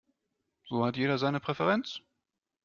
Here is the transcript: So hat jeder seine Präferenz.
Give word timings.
So 0.63 0.83
hat 0.83 0.97
jeder 0.97 1.19
seine 1.19 1.39
Präferenz. 1.39 1.99